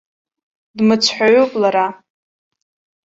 [0.77, 1.87] Дмыцҳәаҩуп лара!